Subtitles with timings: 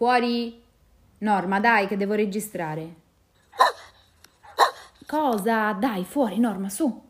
[0.00, 0.58] Fuori!
[1.18, 2.94] Norma, dai, che devo registrare.
[5.06, 5.72] Cosa?
[5.74, 7.09] Dai, fuori, Norma, su.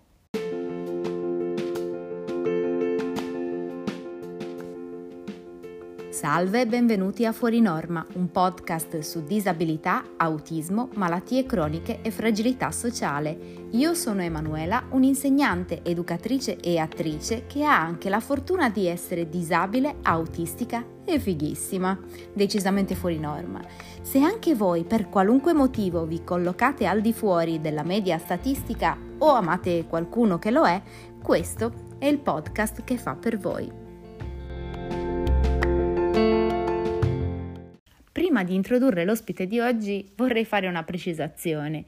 [6.21, 12.71] Salve e benvenuti a Fuori Norma, un podcast su disabilità, autismo, malattie croniche e fragilità
[12.73, 13.69] sociale.
[13.71, 19.97] Io sono Emanuela, un'insegnante, educatrice e attrice che ha anche la fortuna di essere disabile,
[20.03, 21.99] autistica e fighissima,
[22.35, 23.63] decisamente fuori norma.
[24.03, 29.31] Se anche voi per qualunque motivo vi collocate al di fuori della media statistica o
[29.31, 30.83] amate qualcuno che lo è,
[31.23, 33.80] questo è il podcast che fa per voi.
[38.31, 41.85] Prima di introdurre l'ospite di oggi vorrei fare una precisazione.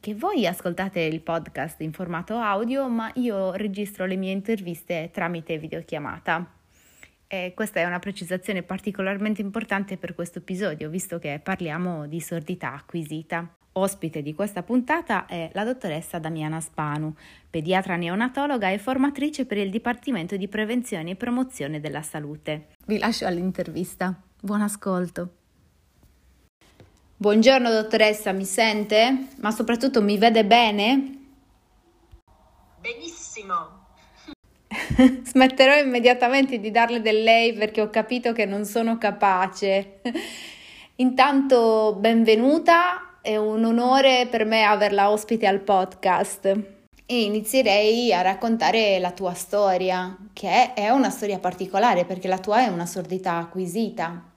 [0.00, 5.58] Che voi ascoltate il podcast in formato audio, ma io registro le mie interviste tramite
[5.58, 6.54] videochiamata.
[7.28, 12.74] E questa è una precisazione particolarmente importante per questo episodio, visto che parliamo di sordità
[12.74, 13.48] acquisita.
[13.74, 17.14] Ospite di questa puntata è la dottoressa Damiana Spanu,
[17.48, 22.70] pediatra neonatologa e formatrice per il Dipartimento di Prevenzione e Promozione della Salute.
[22.86, 24.20] Vi lascio all'intervista.
[24.40, 25.34] Buon ascolto.
[27.20, 29.26] Buongiorno dottoressa, mi sente?
[29.40, 31.18] Ma soprattutto mi vede bene?
[32.80, 33.88] Benissimo.
[35.24, 40.00] Smetterò immediatamente di darle del lei perché ho capito che non sono capace.
[40.96, 46.46] Intanto benvenuta, è un onore per me averla ospite al podcast
[47.04, 52.64] e inizierei a raccontare la tua storia, che è una storia particolare perché la tua
[52.64, 54.29] è una sordità acquisita.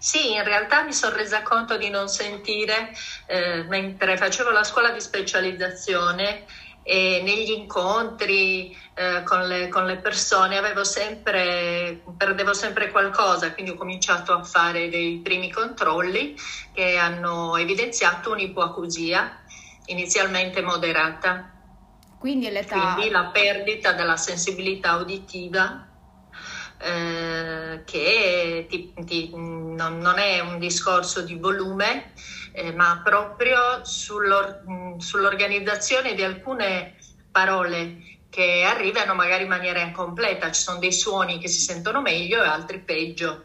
[0.00, 2.90] Sì, in realtà mi sono resa conto di non sentire
[3.26, 6.46] eh, mentre facevo la scuola di specializzazione
[6.82, 13.72] e negli incontri eh, con, le, con, le, persone avevo sempre, perdevo sempre qualcosa, quindi
[13.72, 16.34] ho cominciato a fare dei primi controlli
[16.72, 19.42] che hanno evidenziato un'ipoacusia
[19.86, 21.50] inizialmente moderata.
[22.18, 22.94] Quindi, l'età...
[22.94, 25.88] quindi la perdita della sensibilità uditiva
[26.82, 32.12] eh, che ti, ti, non, non, è un discorso di volume,
[32.52, 36.96] eh, ma proprio sull'or, sull'organizzazione di alcune
[37.30, 40.50] parole che arrivano magari in maniera incompleta.
[40.50, 43.44] Ci sono dei suoni che si sentono meglio e altri peggio.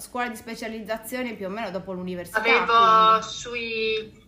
[0.00, 2.38] Scuola di specializzazione più o meno dopo l'università?
[2.38, 3.26] Avevo quindi.
[3.26, 4.25] sui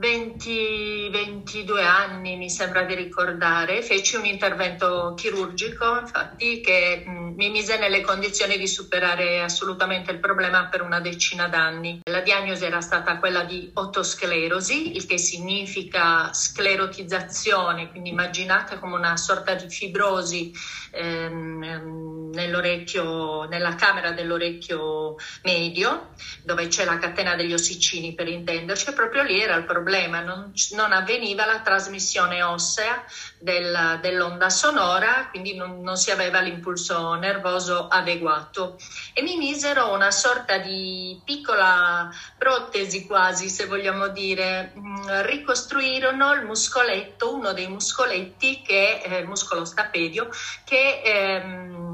[0.00, 7.78] 20-22 anni, mi sembra di ricordare, feci un intervento chirurgico, infatti, che mh, mi mise
[7.78, 12.00] nelle condizioni di superare assolutamente il problema per una decina d'anni.
[12.04, 19.16] La diagnosi era stata quella di otosclerosi, il che significa sclerotizzazione, quindi immaginate come una
[19.16, 20.52] sorta di fibrosi
[20.92, 26.10] ehm, ehm nell'orecchio, nella camera dell'orecchio medio,
[26.42, 30.52] dove c'è la catena degli ossicini per intenderci, e proprio lì era il problema non,
[30.72, 33.04] non avveniva la trasmissione ossea
[33.38, 38.76] del, dell'onda sonora, quindi non, non, si aveva l'impulso nervoso adeguato.
[39.12, 46.44] E mi misero una sorta di piccola protesi quasi, se vogliamo dire, mm, ricostruirono il
[46.44, 50.28] muscoletto, uno dei muscoletti che è il muscolo stapedio,
[50.64, 51.87] che ehm,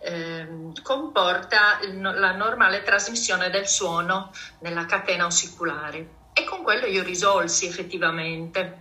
[0.00, 6.20] ehm, comporta la normale trasmissione del suono nella catena ossiculare.
[6.32, 8.80] E con quello io risolsi effettivamente.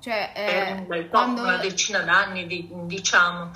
[0.00, 1.42] Cioè, eh, per un bel po', quando...
[1.42, 3.50] una decina d'anni, diciamo,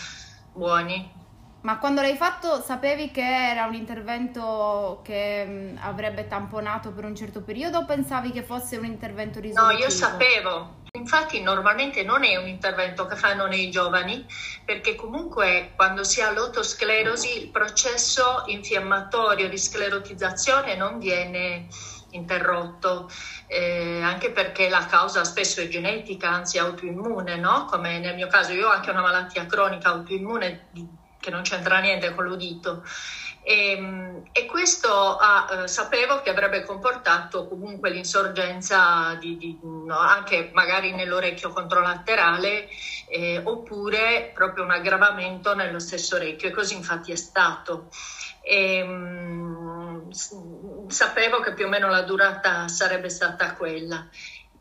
[0.53, 1.21] buoni.
[1.63, 7.15] Ma quando l'hai fatto sapevi che era un intervento che mh, avrebbe tamponato per un
[7.15, 9.79] certo periodo o pensavi che fosse un intervento risolutivo?
[9.79, 10.81] No, io sapevo.
[10.95, 14.27] Infatti normalmente non è un intervento che fanno nei giovani
[14.63, 21.69] perché comunque quando si ha l'autosclerosi il processo infiammatorio di sclerotizzazione non viene
[22.11, 23.11] interrotto,
[23.47, 27.65] eh, anche perché la causa spesso è genetica, anzi autoimmune, no?
[27.65, 30.69] come nel mio caso io ho anche una malattia cronica autoimmune
[31.19, 32.85] che non c'entra niente con l'udito.
[33.43, 40.51] E, ehm, e questo ah, sapevo che avrebbe comportato comunque l'insorgenza di, di, no, anche
[40.53, 42.69] magari nell'orecchio controlaterale
[43.09, 47.89] eh, oppure proprio un aggravamento nello stesso orecchio e così infatti è stato.
[48.41, 50.11] E, ehm,
[50.89, 54.07] sapevo che più o meno la durata sarebbe stata quella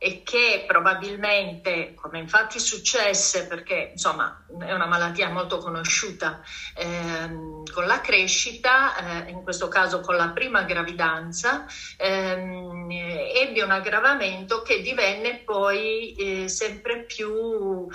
[0.03, 6.41] e che probabilmente, come infatti successe, perché insomma è una malattia molto conosciuta,
[6.75, 8.95] ehm, con la crescita,
[9.27, 11.67] eh, in questo caso con la prima gravidanza,
[11.97, 17.87] ehm, ebbe un aggravamento che divenne poi eh, sempre più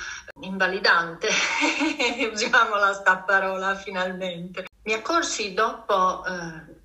[0.43, 1.27] invalidante,
[2.33, 4.65] usiamola sta parola finalmente.
[4.85, 6.25] Mi accorsi dopo...
[6.25, 6.76] Eh,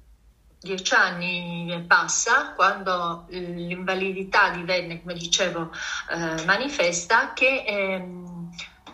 [0.62, 5.72] dieci anni e passa, quando l'invalidità divenne, come dicevo,
[6.10, 8.31] eh, manifesta, che ehm,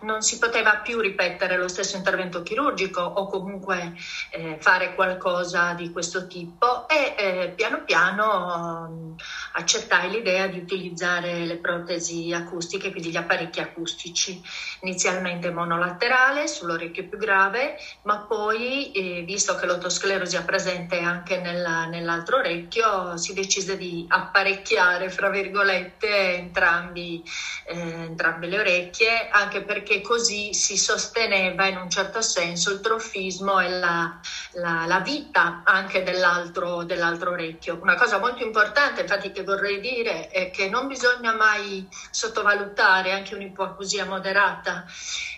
[0.02, 3.94] non si poteva più ripetere lo stesso intervento chirurgico o comunque
[4.32, 9.16] eh, fare qualcosa di questo tipo e eh, piano piano um,
[9.54, 14.42] accettai l'idea di utilizzare le protesi acustiche, quindi gli apparecchi acustici,
[14.82, 21.86] inizialmente monolaterale sull'orecchio più grave, ma poi eh, visto che l'autosclerosi è presente anche nella,
[21.86, 27.24] nell'altro orecchio, si decise di apparecchiare, fra virgolette, entrambi,
[27.66, 32.82] eh, entrambe le orecchie, anche perché perché così si sosteneva in un certo senso il
[32.82, 34.20] trofismo e la,
[34.52, 37.80] la, la vita anche dell'altro, dell'altro, orecchio.
[37.82, 43.34] Una cosa molto importante, infatti, che vorrei dire è che non bisogna mai sottovalutare anche
[43.34, 44.86] un'ipoacusia moderata.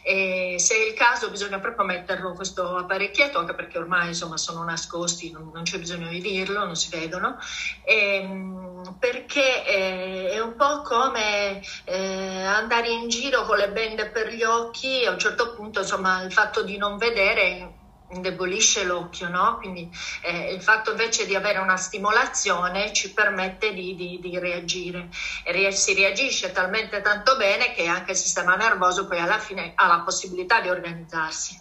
[0.09, 4.63] E se è il caso, bisogna proprio metterlo questo apparecchietto, anche perché ormai insomma, sono
[4.63, 7.37] nascosti, non, non c'è bisogno di dirlo, non si vedono.
[7.83, 14.33] Ehm, perché eh, è un po' come eh, andare in giro con le bende per
[14.33, 17.78] gli occhi, a un certo punto, insomma, il fatto di non vedere
[18.11, 19.57] indebolisce l'occhio, no?
[19.57, 19.89] Quindi
[20.23, 25.09] eh, il fatto invece di avere una stimolazione ci permette di, di, di reagire
[25.43, 29.87] e si reagisce talmente tanto bene che anche il sistema nervoso poi alla fine ha
[29.87, 31.59] la possibilità di organizzarsi.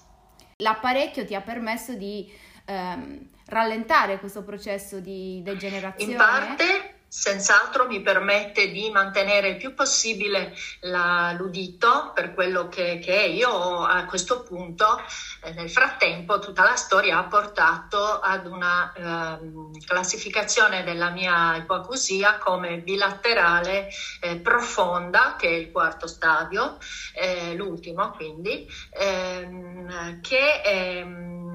[0.57, 2.31] L'apparecchio ti ha permesso di
[2.65, 6.13] ehm, rallentare questo processo di degenerazione?
[6.13, 12.99] In parte senz'altro mi permette di mantenere il più possibile la, l'udito per quello che,
[12.99, 13.15] che.
[13.15, 15.01] Io a questo punto,
[15.43, 22.39] eh, nel frattempo, tutta la storia ha portato ad una eh, classificazione della mia ipoacusia
[22.39, 23.89] come bilaterale
[24.21, 26.77] eh, profonda, che è il quarto stadio,
[27.15, 31.48] eh, l'ultimo quindi, ehm, che ehm,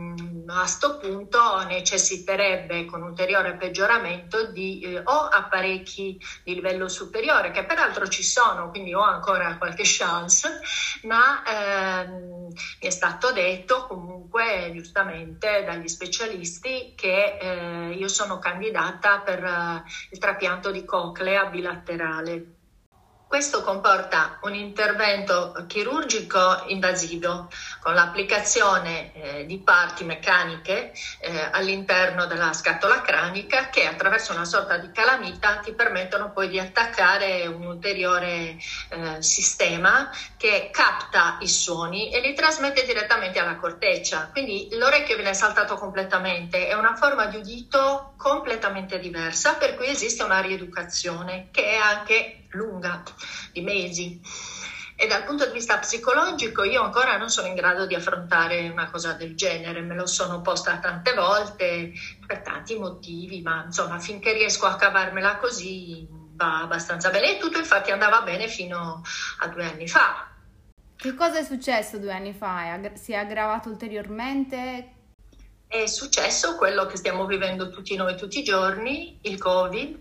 [0.48, 7.66] a questo punto necessiterebbe con ulteriore peggioramento di eh, o apparecchi di livello superiore, che
[7.66, 10.60] peraltro ci sono, quindi ho ancora qualche chance,
[11.04, 19.20] ma ehm, mi è stato detto comunque giustamente dagli specialisti che eh, io sono candidata
[19.20, 22.63] per eh, il trapianto di coclea bilaterale.
[23.34, 27.50] Questo comporta un intervento chirurgico invasivo
[27.80, 34.78] con l'applicazione eh, di parti meccaniche eh, all'interno della scatola cranica che attraverso una sorta
[34.78, 38.56] di calamita ti permettono poi di attaccare un ulteriore
[38.90, 44.30] eh, sistema che capta i suoni e li trasmette direttamente alla corteccia.
[44.32, 50.22] Quindi l'orecchio viene saltato completamente, è una forma di udito completamente diversa per cui esiste
[50.22, 53.04] una rieducazione che è anche lunga,
[53.52, 54.20] di mesi.
[54.96, 58.90] E dal punto di vista psicologico io ancora non sono in grado di affrontare una
[58.90, 61.92] cosa del genere, me lo sono posta tante volte
[62.26, 67.58] per tanti motivi, ma insomma finché riesco a cavarmela così va abbastanza bene e tutto
[67.58, 69.02] infatti andava bene fino
[69.40, 70.28] a due anni fa.
[70.96, 72.80] Che cosa è successo due anni fa?
[72.94, 74.94] Si è aggravato ulteriormente?
[75.68, 80.00] È successo quello che stiamo vivendo tutti noi tutti i giorni, il Covid,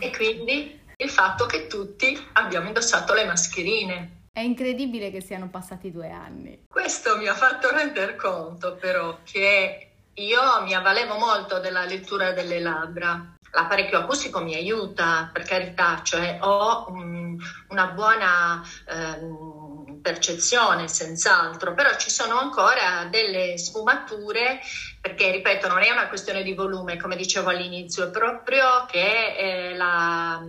[0.00, 4.18] e quindi il fatto che tutti abbiamo indossato le mascherine.
[4.32, 6.66] È incredibile che siano passati due anni.
[6.68, 12.60] Questo mi ha fatto rendere conto però che io mi avvalevo molto della lettura delle
[12.60, 13.34] labbra.
[13.52, 17.36] L'apparecchio acustico mi aiuta, per carità, cioè ho um,
[17.68, 18.62] una buona...
[18.88, 19.59] Um,
[20.00, 24.60] percezione senz'altro, però ci sono ancora delle sfumature
[25.00, 29.74] perché, ripeto, non è una questione di volume, come dicevo all'inizio, è proprio che eh,
[29.74, 30.42] la,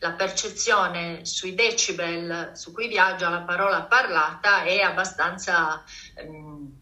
[0.00, 5.82] la, percezione sui decibel su cui viaggia la parola parlata è abbastanza...
[6.16, 6.77] Ehm, eh,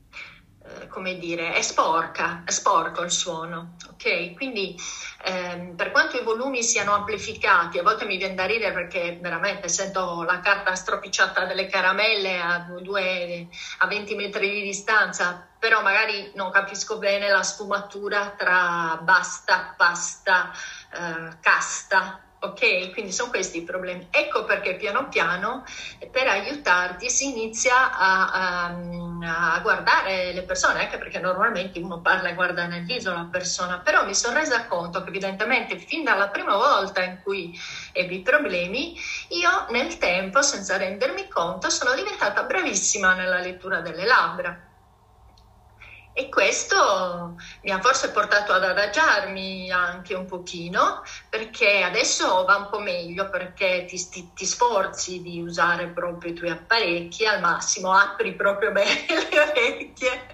[0.88, 4.35] come dire, è sporca, è sporco il suono, ok?
[4.35, 4.76] Quindi
[5.25, 9.69] ehm, per quanto i volumi siano amplificati, a volte mi viene da ridere perché veramente
[9.69, 16.33] sento la carta stropicciata delle caramelle a, due, a 20 metri di distanza, però magari
[16.35, 20.52] non capisco bene la sfumatura tra basta, pasta,
[20.93, 24.09] eh, casta, Ok, quindi sono questi i problemi.
[24.11, 25.64] Ecco perché piano piano
[26.11, 32.28] per aiutarti si inizia a, a, a, guardare le persone, anche perché normalmente uno parla
[32.28, 36.28] e guarda nel viso la persona, però mi sono resa conto che evidentemente fin dalla
[36.28, 37.59] prima volta in cui
[37.93, 38.95] ebbi problemi,
[39.31, 44.65] io nel tempo, senza rendermi conto, sono diventata bravissima nella lettura delle labbra.
[46.18, 52.70] E questo mi ha forse portato ad adagiarmi anche un pochino, perché adesso va un
[52.70, 57.92] po' meglio, perché ti, ti, ti sforzi di usare proprio i tuoi apparecchi al massimo,
[57.92, 60.26] apri proprio bene le orecchie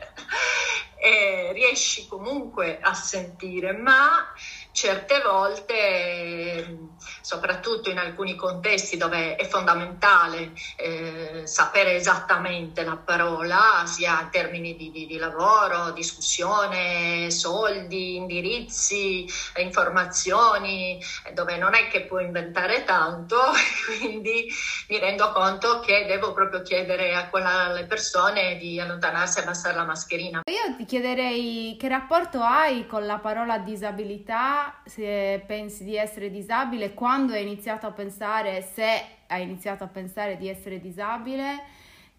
[1.02, 4.24] e riesci comunque a sentire, ma
[4.72, 6.78] certe volte,
[7.20, 14.74] soprattutto in alcuni contesti dove è fondamentale eh, sapere esattamente la parola, sia in termini
[14.74, 19.26] di, di, di, lavoro, discussione, soldi, indirizzi,
[19.56, 21.00] informazioni,
[21.34, 23.38] dove non è che puoi inventare tanto,
[23.98, 24.48] quindi
[24.88, 29.76] mi rendo conto che devo proprio chiedere a quella, alle persone di allontanarsi e abbassare
[29.76, 30.40] la mascherina.
[30.46, 36.94] Io ti chiederei che rapporto hai con la parola disabilità se pensi di essere disabile,
[36.94, 41.64] quando hai iniziato a pensare, se hai iniziato a pensare di essere disabile,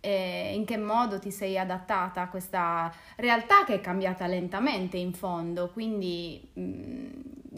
[0.05, 5.13] e in che modo ti sei adattata a questa realtà che è cambiata lentamente in
[5.13, 7.11] fondo, quindi mm,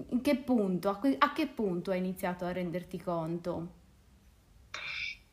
[0.10, 3.68] in che punto, a, a che punto hai iniziato a renderti conto?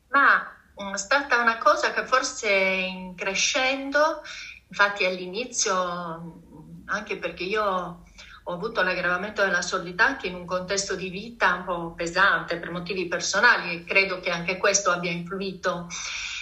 [0.08, 0.42] Ma
[0.82, 4.22] mm, è stata una cosa che forse crescendo,
[4.68, 6.40] infatti all'inizio,
[6.86, 8.04] anche perché io
[8.44, 12.70] ho avuto l'aggravamento della sordità anche in un contesto di vita un po' pesante per
[12.70, 15.86] motivi personali e credo che anche questo abbia influito.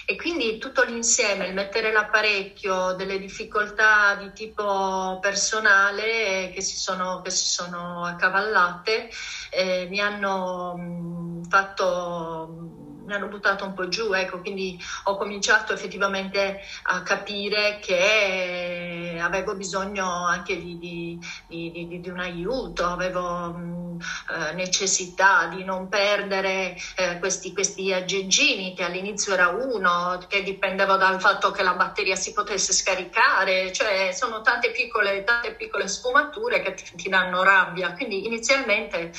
[0.06, 7.20] E quindi tutto l'insieme, il mettere l'apparecchio, delle difficoltà di tipo personale che si sono,
[7.22, 9.08] che si sono accavallate,
[9.50, 15.72] eh, mi hanno mh, fatto mi hanno buttato un po' giù, ecco, quindi ho cominciato
[15.72, 23.98] effettivamente a capire che avevo bisogno anche di, di, di, di un aiuto, avevo mh,
[24.30, 30.96] eh, necessità di non perdere eh, questi, questi aggeggini che all'inizio era uno, che dipendeva
[30.96, 36.62] dal fatto che la batteria si potesse scaricare, cioè sono tante piccole, tante piccole sfumature
[36.62, 39.10] che ti, ti danno rabbia, quindi inizialmente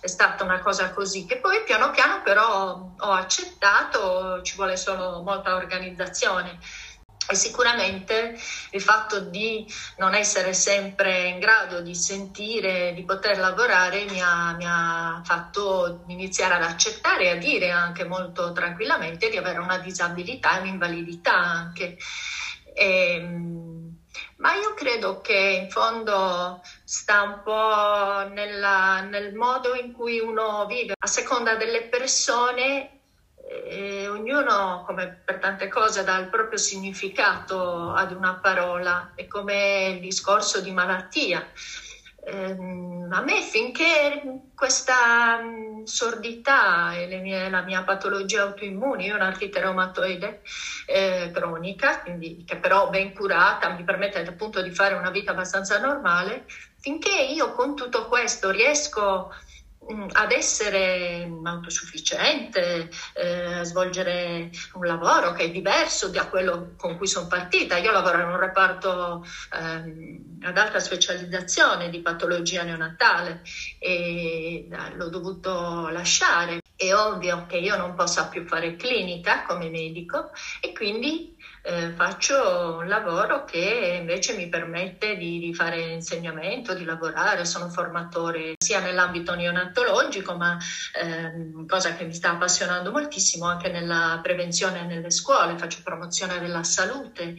[0.00, 5.22] è stata una cosa così, che poi piano piano però ho accettato, ci vuole solo
[5.22, 6.58] molta organizzazione.
[7.28, 8.34] E sicuramente
[8.72, 9.64] il fatto di
[9.98, 16.02] non essere sempre in grado di sentire, di poter lavorare, mi ha, mi ha fatto
[16.08, 21.34] iniziare ad accettare e a dire anche molto tranquillamente di avere una disabilità e un'invalidità
[21.34, 21.98] anche.
[22.74, 23.59] E, ehm,
[24.40, 30.66] ma io credo che in fondo sta un po' nella, nel modo in cui uno
[30.66, 33.00] vive, a seconda delle persone,
[33.46, 39.88] eh, ognuno, come per tante cose, dà il proprio significato ad una parola, è come
[39.94, 41.46] il discorso di malattia.
[42.22, 42.50] Eh,
[43.10, 44.20] a me finché
[44.54, 50.42] questa mm, sordità e mie, la mia patologia autoimmune, io ho un'artrite reumatoide
[50.86, 55.78] eh, cronica, quindi, che però ben curata mi permette appunto di fare una vita abbastanza
[55.78, 56.44] normale,
[56.78, 59.49] finché io con tutto questo riesco Mm,
[60.12, 67.26] ad essere autosufficiente, eh, svolgere un lavoro che è diverso da quello con cui sono
[67.26, 67.76] partita.
[67.76, 73.42] Io lavoro in un reparto eh, ad alta specializzazione di patologia neonatale
[73.78, 76.60] e eh, l'ho dovuto lasciare.
[76.76, 80.30] È ovvio che io non possa più fare clinica come medico
[80.60, 86.84] e quindi eh, faccio un lavoro che invece mi permette di, di, fare insegnamento, di
[86.84, 90.58] lavorare, sono formatore sia nell'ambito neonatologico, ma
[90.94, 96.62] ehm, cosa che mi sta appassionando moltissimo anche nella prevenzione nelle scuole, faccio promozione della
[96.64, 97.36] salute.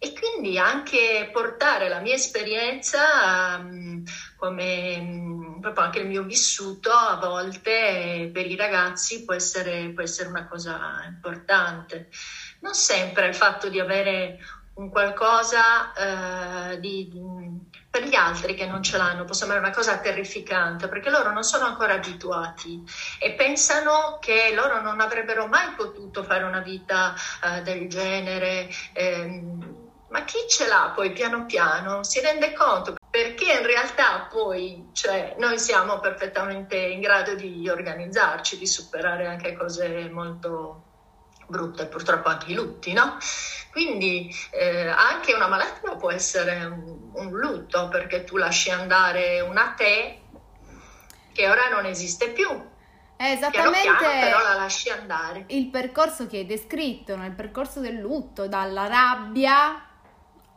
[0.00, 4.04] E quindi anche portare la mia esperienza um,
[4.36, 10.04] come um, proprio anche il mio vissuto a volte per i ragazzi può essere, può
[10.04, 12.10] essere una cosa importante
[12.60, 14.38] non sempre il fatto di avere
[14.74, 15.92] un qualcosa
[16.72, 17.10] eh, di,
[17.90, 21.42] per gli altri che non ce l'hanno può sembrare una cosa terrificante perché loro non
[21.42, 22.82] sono ancora abituati
[23.18, 28.68] e pensano che loro non avrebbero mai potuto fare una vita eh, del genere.
[28.92, 29.42] Eh,
[30.10, 35.34] ma chi ce l'ha poi piano piano si rende conto perché in realtà poi cioè,
[35.38, 40.87] noi siamo perfettamente in grado di organizzarci, di superare anche cose molto
[41.48, 43.16] brutte, purtroppo anche i lutti, no?
[43.72, 49.74] Quindi eh, anche una malattia può essere un, un, lutto perché tu lasci andare una
[49.76, 50.22] te
[51.32, 52.48] che ora non esiste più.
[53.16, 55.44] È esattamente piano piano, però la lasci andare.
[55.48, 57.24] Il percorso che hai descritto, no?
[57.24, 59.82] il percorso del lutto, dalla rabbia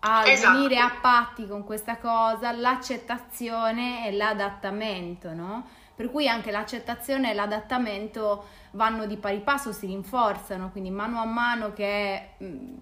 [0.04, 0.58] a esatto.
[0.58, 5.68] venire a patti con questa cosa, l'accettazione e l'adattamento, no?
[6.02, 11.26] Per cui anche l'accettazione e l'adattamento vanno di pari passo, si rinforzano, quindi mano a
[11.26, 12.74] mano che mm,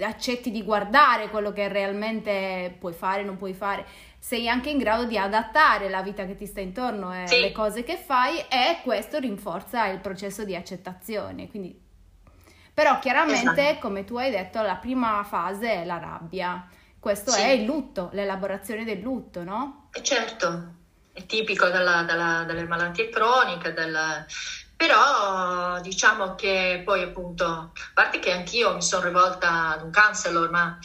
[0.00, 3.84] accetti di guardare quello che realmente puoi fare, non puoi fare,
[4.18, 7.38] sei anche in grado di adattare la vita che ti sta intorno e sì.
[7.38, 11.50] le cose che fai e questo rinforza il processo di accettazione.
[11.50, 11.78] Quindi...
[12.72, 13.80] Però chiaramente, esatto.
[13.80, 16.66] come tu hai detto, la prima fase è la rabbia
[16.98, 17.42] questo sì.
[17.42, 19.88] è il lutto, l'elaborazione del lutto, no?
[19.92, 20.83] Eh, certo,
[21.14, 24.26] è tipico della, della, delle malattie croniche, della...
[24.76, 30.50] però diciamo che poi appunto, a parte che anch'io mi sono rivolta ad un counselor,
[30.50, 30.76] ma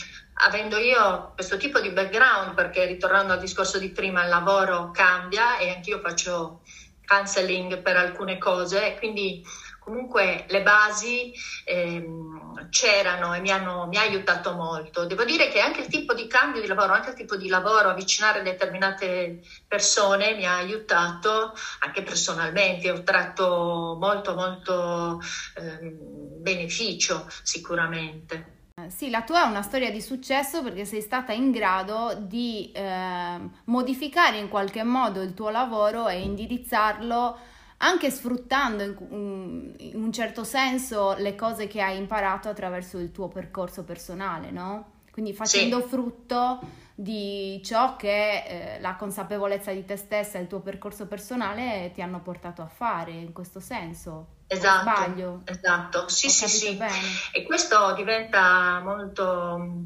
[0.42, 5.58] avendo io questo tipo di background, perché ritornando al discorso di prima, il lavoro cambia
[5.58, 6.62] e anch'io faccio
[7.06, 9.44] counseling per alcune cose, quindi
[9.90, 11.34] comunque le basi
[11.66, 15.06] ehm, c'erano e mi hanno mi ha aiutato molto.
[15.06, 17.90] Devo dire che anche il tipo di cambio di lavoro, anche il tipo di lavoro,
[17.90, 25.20] avvicinare determinate persone mi ha aiutato anche personalmente, ho tratto molto molto
[25.56, 28.58] ehm, beneficio sicuramente.
[28.88, 33.38] Sì, la tua è una storia di successo perché sei stata in grado di eh,
[33.66, 37.38] modificare in qualche modo il tuo lavoro e indirizzarlo
[37.82, 43.28] anche sfruttando in, in, un certo senso le cose che hai imparato attraverso il tuo
[43.28, 44.98] percorso personale, no?
[45.12, 45.88] Quindi facendo sì.
[45.88, 46.60] frutto
[46.96, 48.44] di ciò che
[48.76, 52.68] eh, la consapevolezza di te stessa e il tuo percorso personale ti hanno portato a
[52.68, 54.38] fare in questo senso.
[54.48, 55.42] Esatto, sbaglio.
[55.46, 56.76] Esatto, sì, Ho sì, sì.
[56.76, 56.98] Bene.
[57.32, 59.86] E questo diventa molto mm,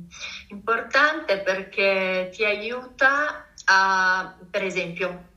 [0.49, 5.31] importante perché ti aiuta a, per esempio,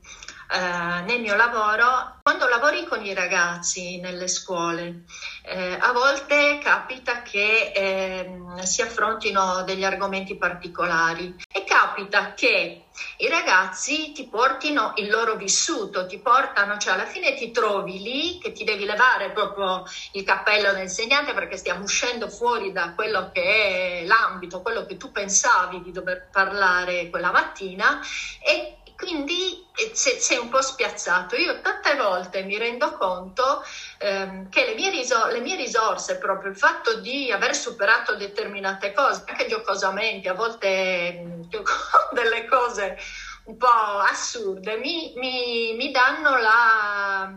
[0.49, 5.03] eh, nel mio lavoro, quando lavori con i ragazzi nelle scuole,
[5.43, 12.85] eh, a volte capita che eh, si affrontino degli argomenti particolari e capita che
[13.17, 18.39] i ragazzi ti portino il loro vissuto, ti portano, cioè alla fine ti trovi lì
[18.39, 24.01] che ti devi levare proprio il cappello dell'insegnante perché stiamo uscendo fuori da quello che
[24.01, 27.99] è l'ambito, quello che tu pensavi di dover parlare quella mattina
[28.43, 31.35] e quindi eh, sei un po' spiazzato.
[31.35, 33.63] Io tante volte mi rendo conto
[33.99, 38.91] ehm, che le mie, risor- le mie, risorse, proprio il fatto di aver superato determinate
[38.93, 41.63] cose, anche giocosamente, a volte mh, mm,
[42.11, 42.97] delle cose
[43.43, 47.31] un po' assurde, mi, mi, mi danno, la,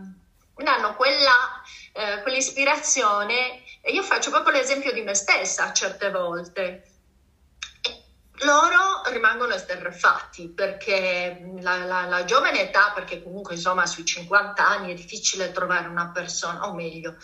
[0.55, 1.61] danno quella,
[1.93, 3.63] eh, quell'ispirazione.
[3.81, 6.90] E io faccio proprio l'esempio di me stessa certe volte
[8.43, 14.91] loro rimangono esterrefatti perché la, la, la, giovane età, perché comunque insomma sui 50 anni
[14.91, 17.15] è difficile trovare una persona, o meglio,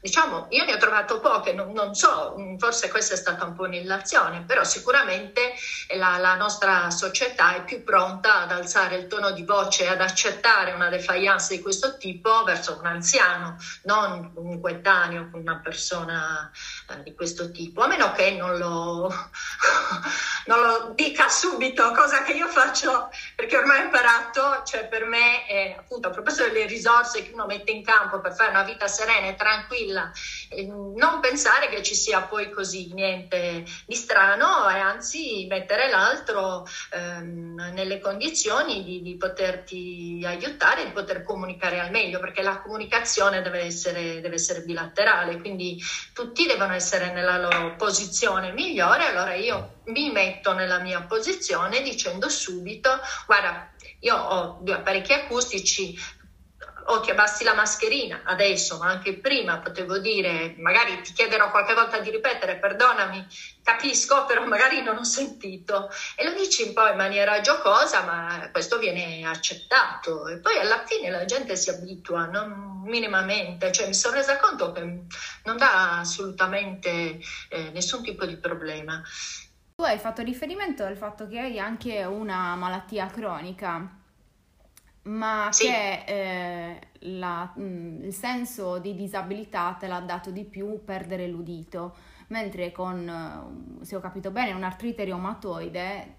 [0.00, 3.64] Diciamo, io ne ho trovato poche, non, non, so, forse questa è stata un po'
[3.64, 5.54] un'illazione, però sicuramente
[5.96, 10.00] la, la, nostra società è più pronta ad alzare il tono di voce e ad
[10.00, 16.50] accettare una defiance di questo tipo verso un anziano, non un coetaneo, una persona
[16.90, 19.08] eh, di questo tipo, a meno che non lo,
[20.46, 25.44] non lo, dica subito, cosa che io faccio perché ormai ho imparato, cioè per me,
[25.46, 28.86] è, appunto a proposito delle risorse che uno mette in campo per fare una vita
[28.86, 30.12] serena e tranquilla, tranquilla,
[30.96, 37.70] non pensare che ci sia poi così niente di strano e anzi mettere l'altro ehm,
[37.72, 43.60] nelle condizioni di, di, poterti aiutare, di poter comunicare al meglio, perché la comunicazione deve
[43.60, 50.10] essere, deve essere bilaterale, quindi tutti devono essere nella loro posizione migliore, allora io mi
[50.10, 52.90] metto nella mia posizione dicendo subito,
[53.26, 53.70] guarda,
[54.00, 55.98] io ho due apparecchi acustici,
[56.90, 61.74] o ti abbassi la mascherina adesso, ma anche prima potevo dire, magari ti chiederò qualche
[61.74, 63.26] volta di ripetere, perdonami,
[63.62, 65.90] capisco, però magari non ho sentito.
[66.16, 70.28] E lo dici un po' in maniera giocosa, ma questo viene accettato.
[70.28, 74.72] E poi alla fine la gente si abitua, non minimamente, cioè mi sono resa conto
[74.72, 77.20] che non dà assolutamente
[77.50, 79.02] eh, nessun tipo di problema.
[79.76, 83.97] Tu hai fatto riferimento al fatto che hai anche una malattia cronica
[85.08, 85.66] ma sì.
[85.66, 91.26] che eh, la, mh, mm, il senso di disabilità te l'ha dato di più perdere
[91.26, 91.94] l'udito,
[92.28, 96.16] mentre con, se ho capito bene, un'artrite reumatoide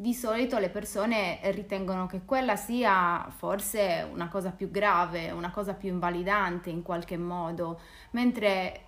[0.00, 5.74] di solito le persone ritengono che quella sia forse una cosa più grave, una cosa
[5.74, 8.82] più invalidante in qualche modo, mentre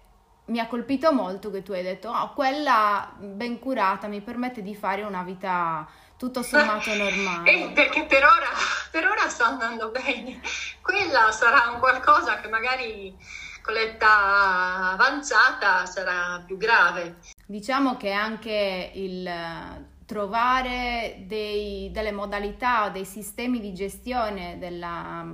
[0.46, 4.74] mi ha colpito molto che tu hai detto, oh, quella ben curata mi permette di
[4.74, 5.88] fare una vita
[6.20, 7.50] tutto sommato normale.
[7.50, 8.50] Eh, perché per ora,
[8.90, 10.42] per ora sta andando bene.
[10.82, 13.16] Quella sarà un qualcosa che magari
[13.62, 17.16] con l'età avanzata sarà più grave.
[17.46, 19.26] Diciamo che anche il
[20.10, 25.24] trovare dei, delle modalità dei sistemi di gestione della...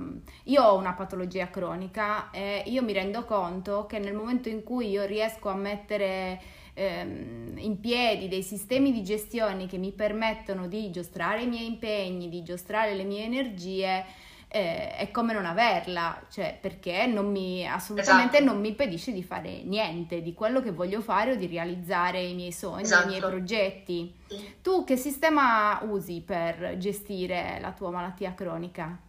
[0.43, 4.89] Io ho una patologia cronica e io mi rendo conto che nel momento in cui
[4.91, 6.39] io riesco a mettere
[6.75, 12.29] ehm, in piedi dei sistemi di gestione che mi permettono di giostrare i miei impegni,
[12.29, 14.05] di giostrare le mie energie,
[14.49, 18.51] eh, è come non averla, cioè perché non mi, assolutamente esatto.
[18.51, 22.33] non mi impedisce di fare niente di quello che voglio fare o di realizzare i
[22.33, 23.03] miei sogni, esatto.
[23.03, 23.33] i miei esatto.
[23.33, 24.15] progetti.
[24.27, 24.55] Sì.
[24.61, 28.99] Tu che sistema usi per gestire la tua malattia cronica?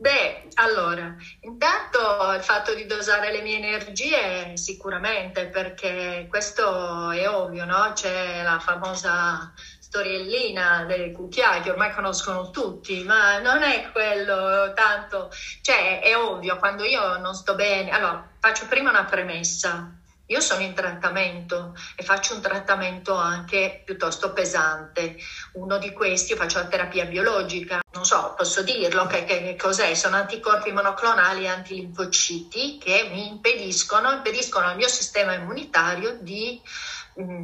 [0.00, 1.98] Beh, allora, intanto
[2.34, 7.92] il fatto di dosare le mie energie sicuramente, perché questo è ovvio, no?
[7.92, 9.52] C'è la famosa
[9.90, 16.56] storiellina delle cucchiai che ormai conoscono tutti, ma non è quello tanto, cioè è ovvio,
[16.58, 19.96] quando io non sto bene, allora faccio prima una premessa.
[20.26, 25.16] Io sono in trattamento e faccio un trattamento anche piuttosto pesante.
[25.54, 29.56] Uno di questi, io faccio la terapia biologica, non so, posso dirlo, che, che, che
[29.56, 29.92] cos'è?
[29.94, 36.62] Sono anticorpi monoclonali e antilinfociti che mi impediscono, impediscono al mio sistema immunitario di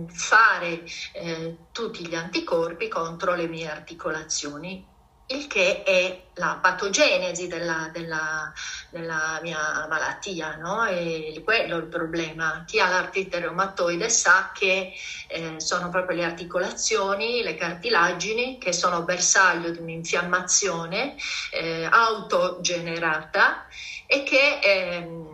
[0.08, 4.94] fare eh, tutti gli anticorpi contro le mie articolazioni,
[5.28, 8.52] il che è la patogenesi della, della,
[8.90, 10.84] della mia malattia, no?
[10.84, 12.62] È quello il problema.
[12.64, 14.92] Chi ha l'artrite reumatoide sa che
[15.26, 21.16] eh, sono proprio le articolazioni, le cartilagini che sono bersaglio di un'infiammazione
[21.50, 23.66] eh, autogenerata
[24.06, 25.25] e che eh,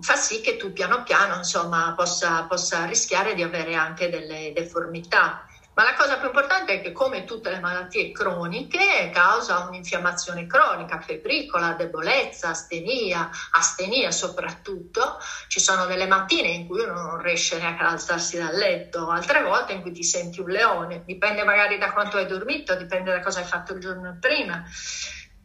[0.00, 5.44] fa sì che tu piano piano insomma, possa, possa rischiare di avere anche delle deformità.
[5.72, 11.00] Ma la cosa più importante è che, come tutte le malattie croniche, causa un'infiammazione cronica,
[11.00, 15.18] febbricola, debolezza, astenia, astenia soprattutto.
[15.46, 19.42] Ci sono delle mattine in cui uno non riesce neanche ad alzarsi dal letto, altre
[19.42, 21.02] volte in cui ti senti un leone.
[21.06, 24.62] Dipende magari da quanto hai dormito, dipende da cosa hai fatto il giorno prima.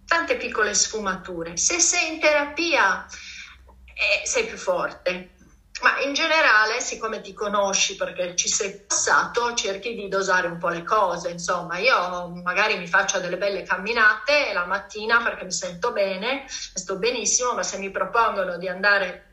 [0.05, 1.55] Tante piccole sfumature.
[1.55, 3.05] Se sei in terapia
[3.95, 5.31] e sei più forte.
[5.81, 10.69] Ma in generale, siccome ti conosci perché ci sei passato, cerchi di dosare un po'
[10.69, 11.31] le cose.
[11.31, 16.97] Insomma, io magari mi faccio delle belle camminate la mattina perché mi sento bene, sto
[16.97, 19.24] benissimo, ma se mi propongono di andare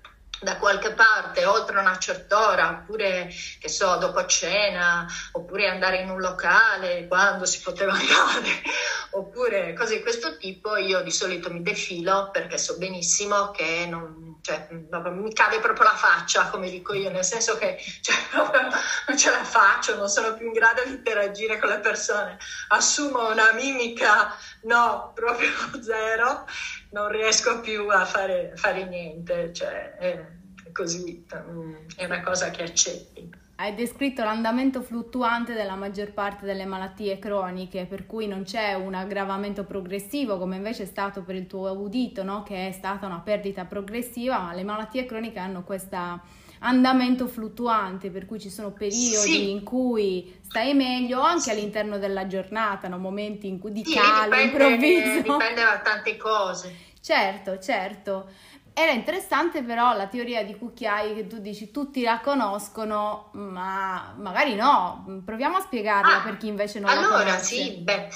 [0.42, 6.10] da qualche parte oltre una certa ora, oppure che so, dopo cena, oppure andare in
[6.10, 8.62] un locale quando si poteva andare,
[9.12, 14.32] oppure cose di questo tipo, io di solito mi defilo perché so benissimo che non
[14.42, 18.16] cioè, mi cade proprio la faccia, come dico io, nel senso che cioè,
[19.06, 23.30] non ce la faccio, non sono più in grado di interagire con le persone, assumo
[23.30, 25.50] una mimica, no, proprio
[25.80, 26.44] zero,
[26.92, 30.26] non riesco più a fare, fare niente, cioè, è
[30.72, 33.40] così, mm, è una cosa che accetti.
[33.56, 38.94] Hai descritto l'andamento fluttuante della maggior parte delle malattie croniche, per cui non c'è un
[38.94, 42.42] aggravamento progressivo come invece è stato per il tuo udito, no?
[42.42, 46.20] che è stata una perdita progressiva, ma le malattie croniche hanno questo
[46.62, 49.50] andamento fluttuante, per cui ci sono periodi sì.
[49.50, 52.98] in cui stai meglio anche all'interno della giornata, no?
[52.98, 55.20] momenti in cui di sì, calo dipende, improvviso.
[55.22, 56.76] Dipende da tante cose.
[57.00, 58.28] Certo, certo.
[58.74, 64.54] Era interessante però la teoria di Cucchiai che tu dici tutti la conoscono, ma magari
[64.54, 65.20] no.
[65.24, 67.54] Proviamo a spiegarla ah, per chi invece non allora, la conosce.
[67.60, 68.08] Allora, sì, beh.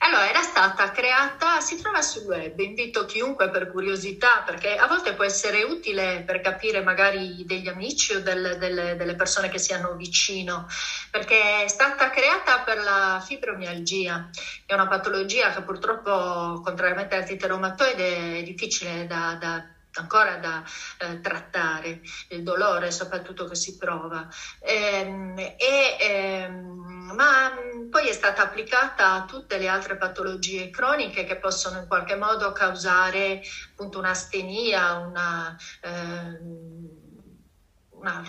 [0.00, 5.14] Allora, era stata creata, si trova sul web, invito chiunque per curiosità, perché a volte
[5.14, 9.72] può essere utile per capire magari degli amici o del, delle, delle persone che si
[9.72, 10.66] hanno vicino,
[11.10, 14.30] perché è stata creata per la fibromialgia,
[14.64, 20.62] è una patologia che purtroppo, contrariamente all'artrite reumatoide, è difficile da, da ancora da
[20.98, 24.28] eh, trattare, il dolore soprattutto che si prova.
[24.60, 27.52] Ehm, e, ehm, ma
[27.90, 32.52] poi è stata applicata a tutte le altre patologie croniche che possono in qualche modo
[32.52, 36.88] causare appunto un'astenia, una, ehm,
[37.90, 38.22] una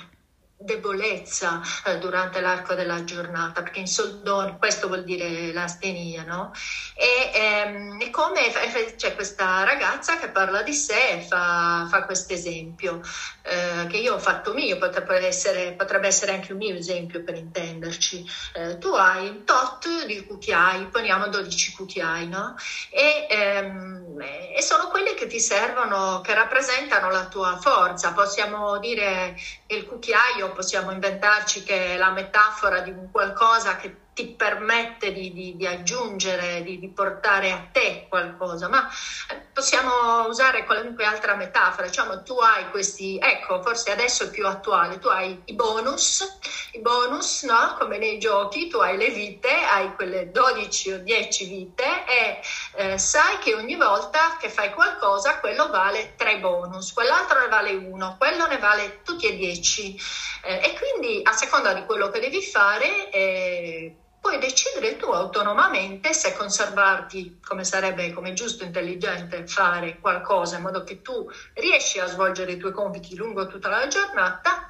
[0.61, 6.51] debolezza eh, durante l'arco della giornata, perché in soldoni questo vuol dire l'astenia, no?
[6.95, 8.51] E, ehm, e come
[8.97, 13.01] c'è questa ragazza che parla di sé e fa, fa questo esempio,
[13.43, 17.35] eh, che io ho fatto mio, potrebbe essere, potrebbe essere, anche un mio esempio per
[17.35, 18.25] intenderci.
[18.53, 22.55] Eh, tu hai un tot di cucchiai, poniamo 12 cucchiai, no?
[22.89, 24.19] E, ehm,
[24.55, 28.11] e sono quelli che ti servono, che rappresentano la tua forza.
[28.11, 33.95] Possiamo dire che il cucchiaio possiamo inventarci che è la metafora di un qualcosa che
[34.19, 38.85] ti permette di, di, di aggiungere, di, di, portare a te qualcosa, ma
[39.31, 44.45] eh, possiamo usare qualunque altra metafora, diciamo tu hai questi, ecco, forse adesso è più
[44.45, 46.37] attuale, tu hai i bonus,
[46.73, 47.77] i bonus, no?
[47.79, 52.41] Come nei giochi, tu hai le vite, hai quelle 12 o 10 vite e
[52.75, 57.71] eh, sai che ogni volta che fai qualcosa quello vale 3 bonus, quell'altro ne vale
[57.71, 60.01] 1, quello ne vale tutti e 10
[60.43, 66.13] eh, e quindi a seconda di quello che devi fare eh, puoi decidere tu autonomamente
[66.13, 72.07] se conservarti, come sarebbe come giusto, intelligente, fare qualcosa in modo che tu riesci a
[72.07, 74.65] svolgere i tuoi compiti lungo tutta la giornata,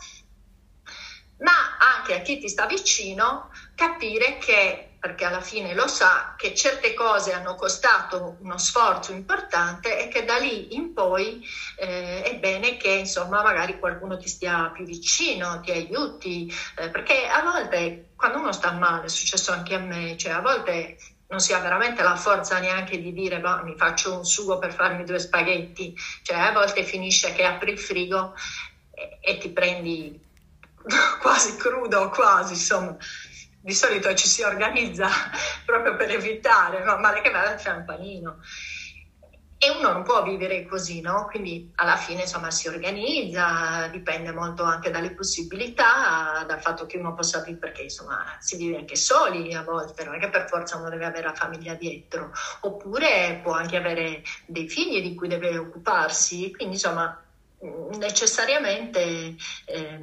[1.39, 6.53] ma anche a chi ti sta vicino capire che perché alla fine lo sa che
[6.53, 11.41] certe cose hanno costato uno sforzo importante e che da lì in poi
[11.77, 17.27] eh, è bene che insomma magari qualcuno ti stia più vicino, ti aiuti, eh, perché
[17.27, 20.97] a volte quando uno sta male, è successo anche a me, cioè a volte
[21.29, 24.73] non si ha veramente la forza neanche di dire ma mi faccio un sugo per
[24.73, 28.33] farmi due spaghetti, cioè a volte finisce che apri il frigo
[28.91, 30.19] e, e ti prendi
[31.21, 32.97] quasi crudo, quasi insomma
[33.61, 35.07] di solito ci si organizza
[35.65, 36.97] proprio per evitare, no?
[36.97, 38.37] male che vada c'è un panino.
[39.61, 41.25] E uno non può vivere così, no?
[41.25, 47.13] Quindi alla fine insomma si organizza, dipende molto anche dalle possibilità, dal fatto che uno
[47.13, 50.77] possa vivere, perché insomma si vive anche soli a volte, non è che per forza
[50.77, 55.57] uno deve avere la famiglia dietro, oppure può anche avere dei figli di cui deve
[55.57, 57.21] occuparsi, quindi insomma
[57.61, 59.99] necessariamente eh,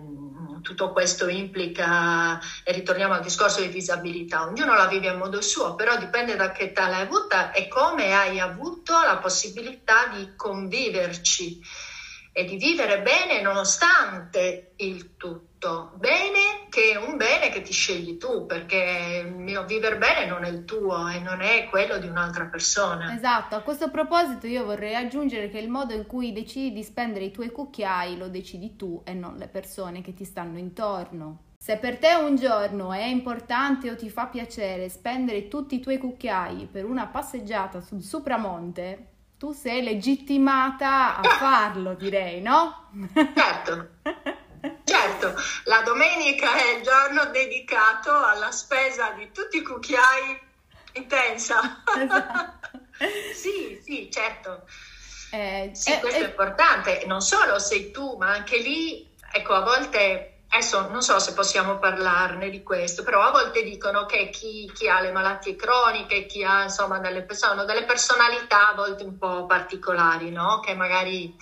[0.63, 5.75] tutto questo implica, e ritorniamo al discorso di disabilità, ognuno la vive in modo suo,
[5.75, 11.61] però dipende da che età l'hai avuta e come hai avuto la possibilità di conviverci
[12.33, 15.93] e di vivere bene nonostante il tutto.
[15.95, 16.46] Bene
[16.97, 20.65] è un bene che ti scegli tu, perché il mio vivere bene non è il
[20.65, 23.15] tuo e non è quello di un'altra persona.
[23.15, 27.27] Esatto, a questo proposito io vorrei aggiungere che il modo in cui decidi di spendere
[27.27, 31.43] i tuoi cucchiai lo decidi tu e non le persone che ti stanno intorno.
[31.59, 35.99] Se per te un giorno è importante o ti fa piacere spendere tutti i tuoi
[35.99, 42.89] cucchiai per una passeggiata sul Supramonte, tu sei legittimata a farlo, direi, no?
[43.35, 43.89] Certo.
[44.89, 50.41] Certo, la domenica è il giorno dedicato alla spesa di tutti i cucchiai
[50.93, 51.83] intensa.
[51.99, 52.71] Esatto.
[53.35, 54.63] sì, sì, certo.
[55.33, 57.03] Eh, sì, eh, questo eh, è importante.
[57.05, 61.79] Non solo sei tu, ma anche lì, ecco, a volte adesso non so se possiamo
[61.79, 66.45] parlarne di questo, però a volte dicono che chi, chi ha le malattie croniche, chi
[66.45, 70.61] ha insomma delle, persone, delle personalità a volte un po' particolari, no?
[70.61, 71.37] che magari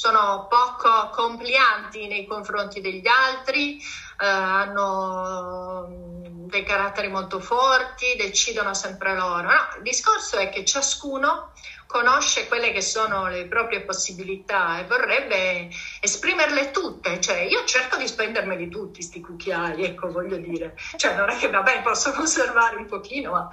[0.00, 5.86] sono poco complianti nei confronti degli altri, eh, hanno
[6.46, 9.42] dei caratteri molto forti, decidono sempre loro.
[9.42, 11.52] No, il discorso è che ciascuno
[11.84, 15.68] conosce quelle che sono le proprie possibilità e vorrebbe
[16.00, 21.28] esprimerle tutte, cioè io cerco di spendermeli tutti sti cucchiai, ecco voglio dire, cioè non
[21.28, 23.50] è che vabbè posso conservare un pochino, ma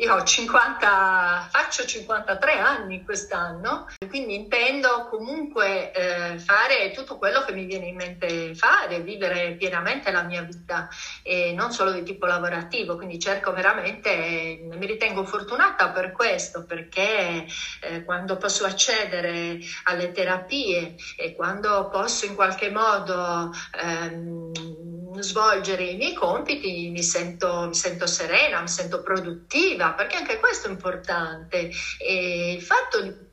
[0.00, 7.52] io ho 50, faccio 53 anni quest'anno, quindi intendo comunque eh, fare tutto quello che
[7.52, 10.88] mi viene in mente fare, vivere pienamente la mia vita
[11.22, 17.46] e non solo di tipo lavorativo, quindi cerco veramente, mi ritengo fortunata per questo, perché
[17.82, 23.52] eh, quando posso accedere alle terapie e quando posso in qualche modo...
[23.82, 24.79] Ehm,
[25.18, 30.68] svolgere i miei compiti mi sento, mi sento, serena, mi sento produttiva, perché anche questo
[30.68, 31.70] è importante.
[31.98, 33.28] E il fatto di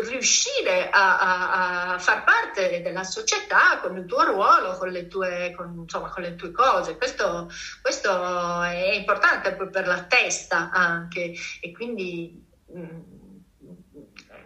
[0.00, 5.52] riuscire a, a, a, far parte della società con il tuo ruolo, con le tue,
[5.56, 6.96] con, insomma, con le tue cose.
[6.96, 12.44] Questo, questo, è importante per la testa anche e quindi
[12.76, 13.21] mm,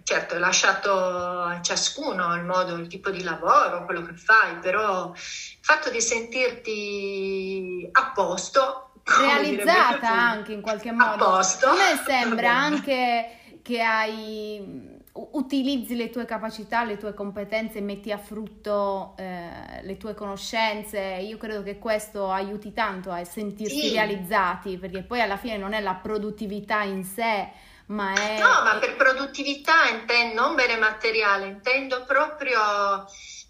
[0.06, 5.10] certo è lasciato a ciascuno il modo, il tipo di lavoro, quello che fai, però
[5.12, 11.24] il fatto di sentirti a posto, realizzata anche in qualche modo.
[11.24, 11.66] A posto.
[11.66, 14.94] A me sembra anche che hai
[15.32, 21.00] utilizzi le tue capacità, le tue competenze, metti a frutto eh, le tue conoscenze.
[21.00, 23.92] Io credo che questo aiuti tanto a sentirsi sì.
[23.92, 28.38] realizzati, perché poi alla fine non è la produttività in sé ma è...
[28.38, 33.06] No, ma per produttività intendo non bene materiale, intendo proprio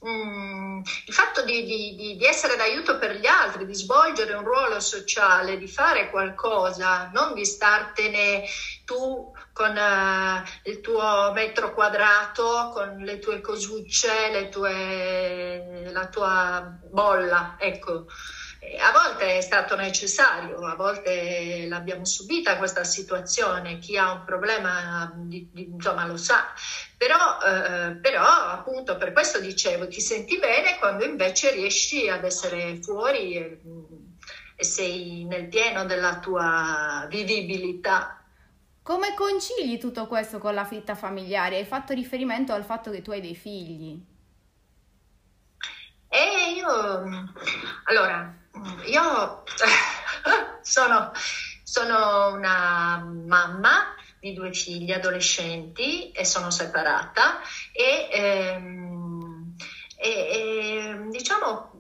[0.07, 4.79] mm, il fatto di, di, di, essere d'aiuto per gli altri, di svolgere un ruolo
[4.81, 8.45] sociale, di fare qualcosa, non di startene
[8.85, 16.79] tu con uh, il tuo metro quadrato, con le tue cosucce, le tue, la tua
[16.91, 18.05] bolla, ecco.
[18.81, 25.13] A volte è stato necessario, a volte l'abbiamo subita questa situazione, chi ha un problema
[25.15, 26.47] di, di, insomma lo sa,
[26.97, 32.83] però, eh, però appunto per questo dicevo ti senti bene quando invece riesci ad essere
[32.83, 33.61] fuori e,
[34.57, 38.21] e sei nel pieno della tua vivibilità.
[38.83, 41.57] Come concili tutto questo con la vita familiare?
[41.57, 44.01] Hai fatto riferimento al fatto che tu hai dei figli.
[46.09, 47.33] E io,
[47.85, 48.35] allora,
[48.87, 49.45] io
[50.63, 51.13] sono,
[51.63, 57.41] sono una mamma di due figli adolescenti e sono separata
[57.73, 59.55] e, ehm,
[59.97, 61.76] e, e diciamo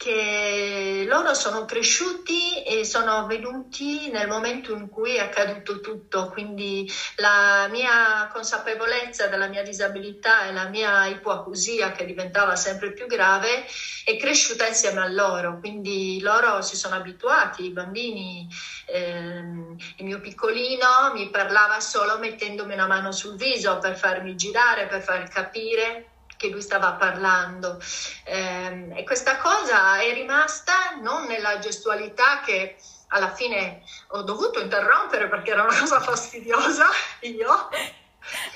[0.00, 6.90] che loro sono cresciuti e sono venuti nel momento in cui è accaduto tutto, quindi
[7.16, 13.66] la mia consapevolezza della mia disabilità e la mia ipoacusia che diventava sempre più grave
[14.02, 18.48] è cresciuta insieme a loro, quindi loro si sono abituati, i bambini,
[18.86, 24.86] ehm, il mio piccolino mi parlava solo mettendomi una mano sul viso per farmi girare,
[24.86, 26.09] per far capire
[26.40, 27.78] che lui stava parlando.
[28.24, 32.76] Eh, e questa cosa è rimasta non nella gestualità che
[33.08, 36.86] alla fine ho dovuto interrompere perché era una cosa fastidiosa
[37.20, 37.68] io.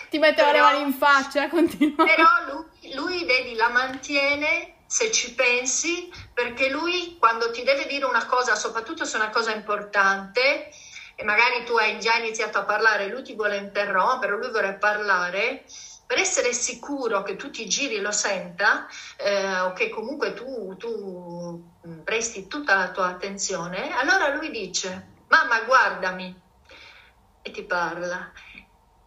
[0.09, 2.07] Ti mettevo le mani in faccia, continua.
[2.07, 8.07] Però lui, lui, vedi, la mantiene se ci pensi, perché lui quando ti deve dire
[8.07, 10.70] una cosa, soprattutto se è una cosa importante,
[11.16, 15.64] e magari tu hai già iniziato a parlare, lui ti vuole interrompere, lui vuole parlare,
[16.07, 18.87] per essere sicuro che tu ti giri lo senta
[19.17, 21.73] eh, o che comunque tu, tu,
[22.05, 26.43] presti tutta la tua attenzione, allora lui dice, mamma guardami
[27.43, 28.33] e ti parla.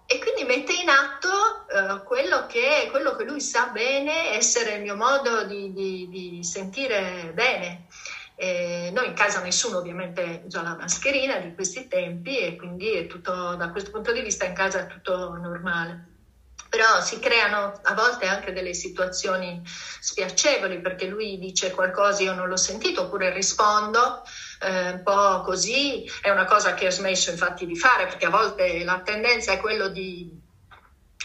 [0.10, 4.82] E quindi mette in atto eh, quello, che, quello, che, lui sa bene essere il
[4.82, 7.88] mio modo di, di, di sentire bene.
[8.36, 13.08] Eh, noi in casa nessuno ovviamente usa la mascherina di questi tempi e quindi è
[13.08, 16.17] tutto, da questo punto di vista in casa è tutto normale
[16.70, 22.48] però si creano a volte anche delle situazioni spiacevoli perché lui dice qualcosa io non
[22.48, 24.24] l'ho sentito oppure rispondo
[24.62, 28.32] eh, un po' così, è una cosa che ho smesso infatti di fare perché a
[28.32, 30.46] volte la tendenza è quello di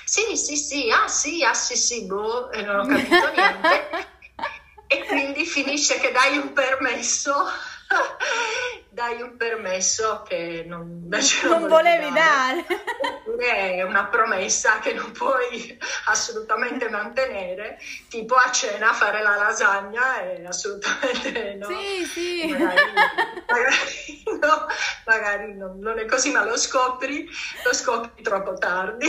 [0.04, 4.10] sì, sì, sì, ah sì, ah sì, sì, boh, e non ho capito niente.
[4.92, 7.32] E quindi finisce che dai un permesso
[8.92, 12.66] dai un permesso che non, non, non volevi dare.
[12.66, 13.76] dare.
[13.76, 17.78] È una promessa che non puoi assolutamente mantenere,
[18.10, 21.68] tipo a cena fare la lasagna è assolutamente no.
[21.68, 22.46] Sì, sì.
[22.52, 22.92] Magari,
[23.48, 24.66] magari, no,
[25.06, 27.26] magari no, non è così, ma lo scopri,
[27.64, 29.06] lo scopri troppo tardi.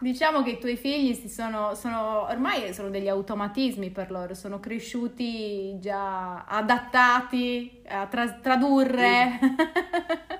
[0.00, 5.78] Diciamo che i tuoi figli sono, sono, ormai sono degli automatismi per loro, sono cresciuti
[5.78, 9.48] già adattati a tra- tradurre sì.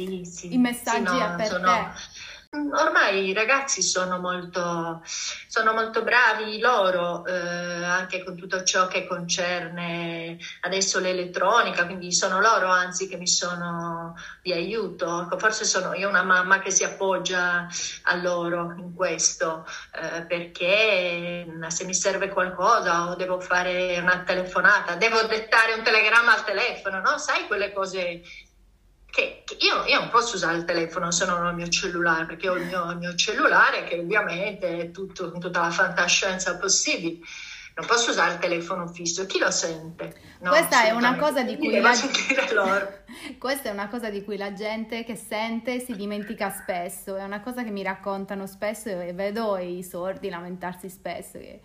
[0.00, 0.54] Sì, sì.
[0.54, 2.19] i messaggi no, per sono, te.
[2.52, 9.06] Ormai i ragazzi sono molto, sono molto bravi loro, eh, anche con tutto ciò che
[9.06, 15.22] concerne adesso l'elettronica, quindi sono loro anzi che mi sono di aiuto.
[15.22, 17.68] Ecco, forse sono io una mamma che si appoggia
[18.02, 24.96] a loro in questo, eh, perché se mi serve qualcosa o devo fare una telefonata,
[24.96, 27.16] devo dettare un telegramma al telefono, no?
[27.16, 28.22] Sai quelle cose
[29.10, 32.26] che, che io, io, non posso usare il telefono se non ho il mio cellulare,
[32.26, 37.18] perché ho il mio, il mio cellulare che ovviamente è tutto, tutta la fantascienza possibile.
[37.74, 40.14] Non posso usare il telefono fisso, chi lo sente?
[40.40, 41.92] No, Questa è una cosa di cui la...
[43.38, 47.40] Questa è una cosa di cui la gente che sente si dimentica spesso, è una
[47.40, 51.38] cosa che mi raccontano spesso e vedo i sordi lamentarsi spesso.
[51.38, 51.60] Che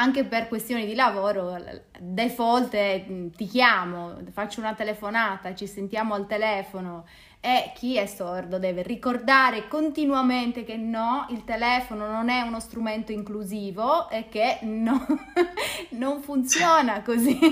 [0.00, 1.56] anche per questioni di lavoro,
[1.98, 7.04] default è mm, ti chiamo, faccio una telefonata, ci sentiamo al telefono
[7.38, 13.12] e chi è sordo deve ricordare continuamente che no, il telefono non è uno strumento
[13.12, 15.06] inclusivo e che no,
[15.90, 17.38] non funziona così.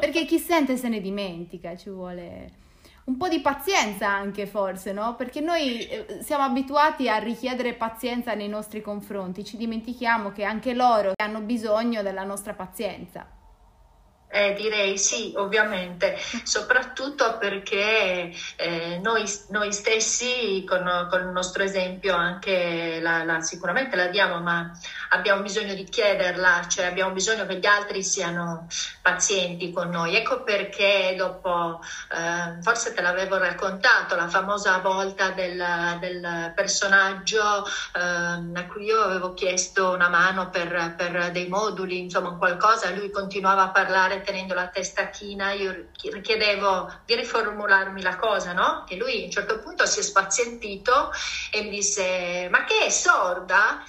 [0.00, 2.57] Perché chi sente se ne dimentica, ci vuole
[3.08, 5.16] un po' di pazienza anche forse, no?
[5.16, 10.74] Perché noi eh, siamo abituati a richiedere pazienza nei nostri confronti, ci dimentichiamo che anche
[10.74, 13.37] loro hanno bisogno della nostra pazienza.
[14.30, 22.14] Eh, direi sì, ovviamente, soprattutto perché eh, noi, noi, stessi con, con, il nostro esempio
[22.14, 24.70] anche la, la, sicuramente la diamo, ma
[25.10, 28.66] abbiamo bisogno di chiederla, cioè abbiamo bisogno che gli altri siano
[29.00, 30.14] pazienti con noi.
[30.14, 31.80] Ecco perché dopo,
[32.12, 35.64] eh, forse te l'avevo raccontato, la famosa volta del,
[36.00, 37.64] del personaggio
[37.94, 43.10] eh, a cui io avevo chiesto una mano per, per dei moduli, insomma qualcosa, lui
[43.10, 48.86] continuava a parlare tenendo la testa china, io chiedevo di riformularmi la cosa, no?
[48.88, 51.10] E lui a un certo punto si è spazientito
[51.50, 53.84] e mi disse, ma che è sorda?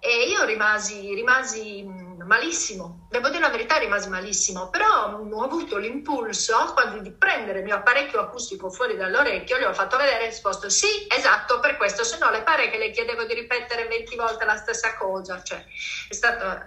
[0.00, 1.84] E io rimasi, rimasi
[2.28, 7.64] malissimo, devo dire la verità, rimasi malissimo, però ho avuto l'impulso quando di prendere il
[7.64, 12.04] mio apparecchio acustico fuori dall'orecchio, gli ho fatto vedere e risposto sì, esatto, per questo,
[12.04, 15.64] se no le pare che le chiedevo di ripetere 20 volte la stessa cosa, cioè
[16.08, 16.66] è stato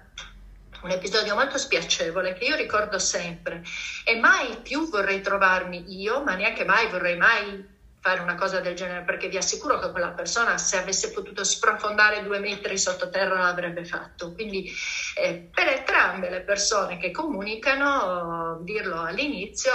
[0.84, 3.64] un episodio molto spiacevole che io ricordo sempre
[4.04, 7.70] e mai più vorrei trovarmi io, ma neanche mai vorrei mai
[8.02, 12.24] fare una cosa del genere perché vi assicuro che quella persona se avesse potuto sprofondare
[12.24, 14.34] due metri sottoterra l'avrebbe fatto.
[14.34, 14.72] Quindi
[15.16, 19.72] eh, per entrambe le persone che comunicano, dirlo all'inizio,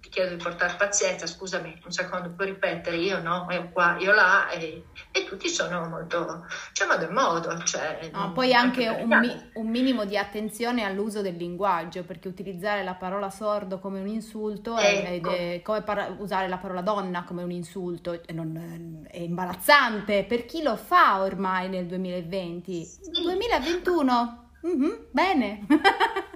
[0.00, 4.12] ti chiedo di portare pazienza, scusami un secondo, puoi ripetere io no, io qua, io
[4.12, 4.82] là e,
[5.16, 7.62] e tutti sono molto, c'è modo e modo.
[7.64, 12.84] Cioè, no, poi anche un, mi, un, minimo di attenzione all'uso del linguaggio perché utilizzare
[12.84, 15.30] la parola sordo come un insulto ecco.
[15.30, 20.44] è, è, come par- usare la parola donna come un insulto, non, è imbarazzante per
[20.44, 22.84] chi lo fa ormai nel 2020.
[22.84, 23.10] Sì.
[23.22, 25.66] 2021, mm-hmm, bene.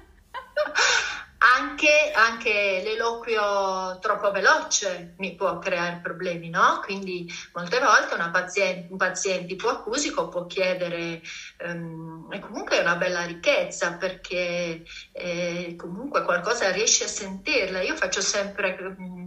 [1.81, 6.83] Anche, anche, l'eloquio troppo veloce mi può creare problemi, no?
[6.85, 11.22] Quindi molte volte paziente, un paziente ipoacusico può chiedere,
[11.64, 17.81] um, e comunque una bella ricchezza perché eh, comunque qualcosa riesce a sentirla.
[17.81, 19.19] Io faccio sempre um,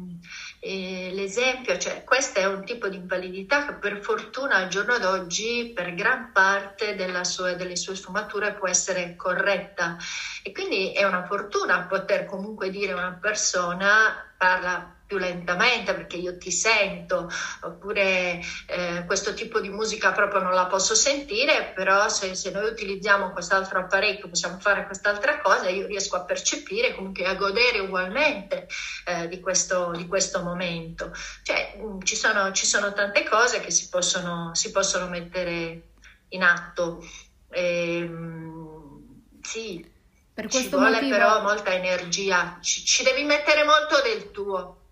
[0.65, 5.73] eh, l'esempio, cioè questo è un tipo di invalidità che per fortuna al giorno d'oggi
[5.75, 6.95] per gran parte
[7.25, 9.97] sua, delle sue sfumature può essere corretta.
[10.41, 16.17] E quindi è una fortuna poter comunque dire a una persona parla più lentamente perché
[16.17, 17.29] io ti sento,
[17.61, 22.69] oppure eh, questo tipo di musica proprio non la posso sentire, però se, se, noi
[22.69, 28.67] utilizziamo quest'altro apparecchio possiamo fare quest'altra cosa, io riesco a percepire, comunque a godere ugualmente
[29.05, 31.11] eh, di, questo, di, questo, momento.
[31.43, 35.89] Cioè, mm, ci, sono, ci, sono, tante cose che si possono, si possono mettere
[36.29, 37.05] in atto.
[37.49, 39.91] E, ehm, sì.
[40.33, 41.15] Per ci vuole motivo...
[41.15, 44.82] però molta energia, ci, ci devi mettere molto del tuo.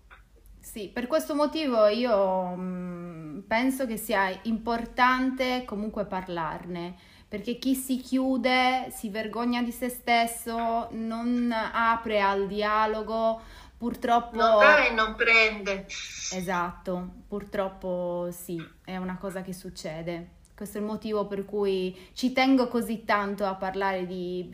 [0.72, 6.94] Sì, per questo motivo io mh, penso che sia importante comunque parlarne,
[7.28, 13.38] perché chi si chiude, si vergogna di se stesso, non apre al dialogo,
[13.76, 14.36] purtroppo...
[14.36, 15.84] Non dà e non prende.
[16.32, 20.36] Esatto, purtroppo sì, è una cosa che succede.
[20.56, 24.48] Questo è il motivo per cui ci tengo così tanto a parlare di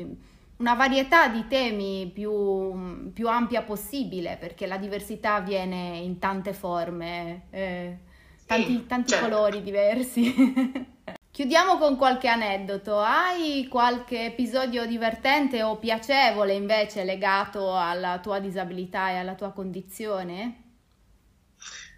[0.59, 7.47] una varietà di temi più, più, ampia possibile, perché la diversità avviene in tante forme,
[7.51, 7.99] eh,
[8.47, 9.29] tanti, sì, tanti certo.
[9.29, 10.87] colori diversi.
[11.31, 12.99] Chiudiamo con qualche aneddoto.
[12.99, 20.63] Hai qualche episodio divertente o piacevole invece legato alla tua disabilità e alla tua condizione?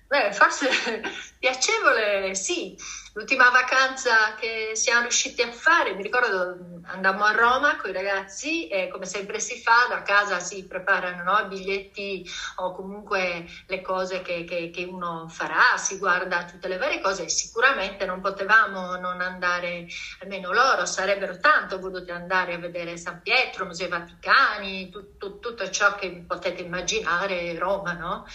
[0.07, 0.69] Beh, forse
[1.39, 2.77] piacevole sì.
[3.13, 8.69] L'ultima vacanza che siamo riusciti a fare, mi ricordo andammo a Roma con i ragazzi
[8.69, 11.49] e come sempre si fa, da casa si preparano no?
[11.49, 12.25] biglietti
[12.57, 17.25] o comunque le cose che, che, che, uno farà, si guarda tutte le varie cose
[17.25, 19.87] e sicuramente non potevamo non andare,
[20.21, 25.97] almeno loro sarebbero tanto voluti andare a vedere San Pietro, Musei Vaticani, tutto, tutto ciò
[25.97, 28.27] che potete immaginare Roma, no?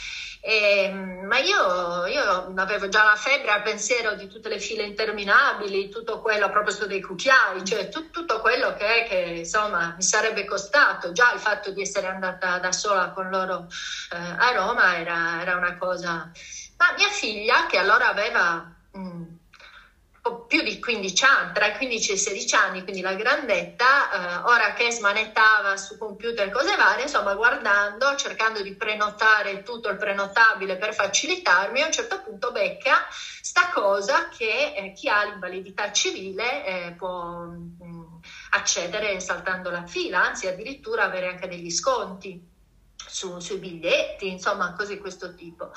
[0.42, 5.90] E, ma io, io avevo già la febbre al pensiero di tutte le file interminabili,
[5.90, 10.46] tutto quello a proposito dei cucchiai, cioè tu, tutto quello che, che, insomma mi sarebbe
[10.46, 11.12] costato.
[11.12, 13.68] Già il fatto di essere andata da sola con loro
[14.12, 16.32] eh, a Roma era, era, una cosa.
[16.78, 19.24] Ma mia figlia, che allora aveva mh,
[20.48, 24.50] più di 15 anni, tra i 15 e i 16 anni, quindi la grandetta, eh,
[24.50, 30.78] ora che smanettava su computer cose varie, insomma, guardando, cercando di prenotare tutto il prenotabile
[30.78, 36.66] per facilitarmi, a un certo punto becca sta cosa che eh, chi ha l'invalidità civile
[36.66, 38.04] eh, può mh, mm,
[38.52, 42.54] accedere saltando la fila, anzi addirittura avere anche degli sconti
[42.96, 45.72] su, sui biglietti, insomma, cose di questo tipo.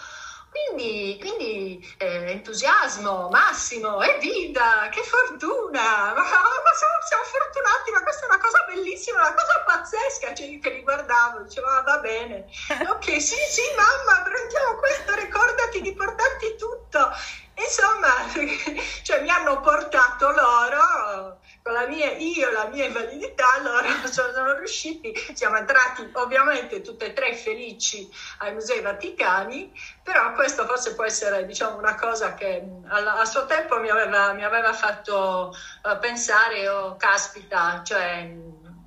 [0.50, 8.24] Quindi, quindi eh, entusiasmo massimo, evviva, che fortuna, ma, ma siamo, siamo, fortunati, ma questa
[8.24, 12.46] è una cosa bellissima, una cosa pazzesca, cioè, che li guardavo, dicevo ah, va bene,
[12.88, 17.10] ok sì sì mamma prendiamo questo, ricordati di portarti tutto,
[17.58, 18.26] insomma,
[19.02, 25.12] cioè, mi hanno portato loro con la mia, io la mia invalidità, loro sono, riusciti,
[25.34, 31.44] siamo entrati ovviamente tutte e tre felici ai Musei Vaticani, però questo forse può essere
[31.46, 36.96] diciamo, una cosa che a, suo tempo mi aveva, mi aveva fatto uh, pensare, oh
[36.96, 38.30] caspita, cioè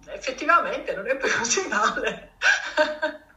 [0.07, 2.31] effettivamente non è più così male.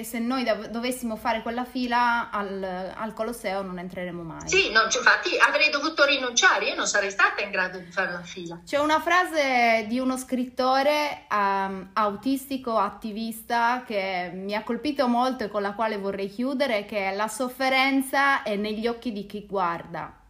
[0.00, 4.48] se noi dovessimo fare quella fila al, al Colosseo non entreremo mai.
[4.48, 8.22] Sì, no, infatti avrei dovuto rinunciare, io non sarei stata in grado di fare la
[8.22, 8.62] fila.
[8.64, 15.48] C'è una frase di uno scrittore um, autistico, attivista, che mi ha colpito molto e
[15.48, 20.20] con la quale vorrei chiudere, che è la sofferenza è negli occhi di chi guarda.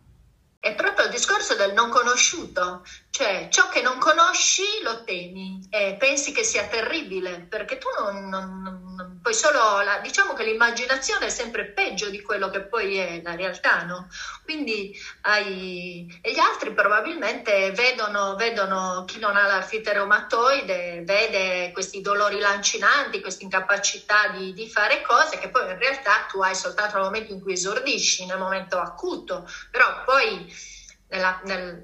[0.58, 2.82] È proprio il discorso del non conosciuto,
[3.14, 8.30] Cioè, ciò che non conosci lo temi e pensi che sia terribile, perché tu non,
[8.30, 12.96] non, non poi solo, la, diciamo che l'immaginazione è sempre peggio di quello che poi
[12.96, 14.08] è la realtà, no?
[14.42, 22.00] Quindi hai, e gli altri probabilmente vedono, vedono chi non ha l'artrite reumatoide, vede questi
[22.00, 26.94] dolori lancinanti, questa incapacità di, di fare cose che poi in realtà tu hai soltanto
[26.94, 30.50] nel momento in cui esordisci, nel momento acuto, però poi
[31.08, 31.82] nella, nel,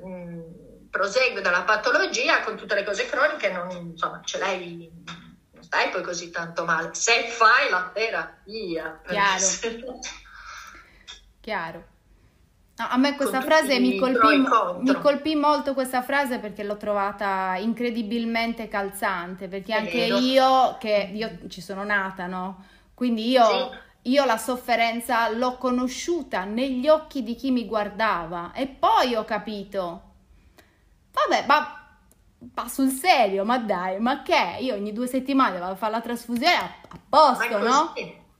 [0.91, 4.91] prosegue dalla patologia con tutte le cose croniche, non, insomma, ce l'hai,
[5.53, 6.91] non stai poi così tanto male.
[6.93, 9.01] Se fai la terapia.
[9.07, 10.01] Chiaro.
[11.41, 11.85] Chiaro.
[12.79, 14.39] No, a me questa frase mi colpì,
[14.83, 20.19] mi colpì, molto questa frase perché l'ho trovata incredibilmente calzante, perché È anche vero.
[20.19, 22.65] io, che io ci sono nata, no?
[22.95, 24.11] Quindi io, sì.
[24.11, 30.08] io la sofferenza l'ho conosciuta negli occhi di chi mi guardava e poi ho capito
[31.27, 31.99] Vabbè, ma,
[32.55, 34.59] ma sul serio, ma dai, ma che?
[34.61, 37.93] Io ogni due settimane vado a fare la trasfusione a, a posto, no?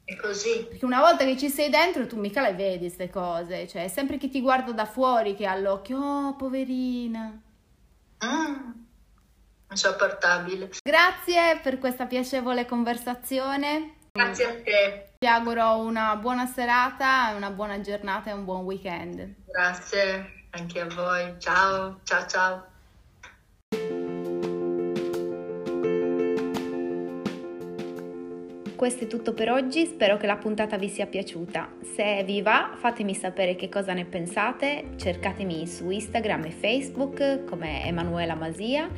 [0.05, 0.67] È così.
[0.69, 3.89] Perché una volta che ci sei dentro tu mica le vedi queste cose, cioè è
[3.89, 7.39] sempre che ti guardo da fuori che ha l'occhio, oh poverina.
[8.25, 8.71] Mm,
[9.71, 10.71] insopportabile.
[10.83, 13.97] Grazie per questa piacevole conversazione.
[14.13, 15.11] Grazie a te.
[15.19, 19.35] Ti auguro una buona serata, una buona giornata e un buon weekend.
[19.45, 21.35] Grazie anche a voi.
[21.39, 22.67] Ciao, ciao, ciao.
[28.79, 31.69] Questo è tutto per oggi, spero che la puntata vi sia piaciuta.
[31.97, 37.85] Se vi va, fatemi sapere che cosa ne pensate, cercatemi su Instagram e Facebook come
[37.85, 38.89] Emanuela Masia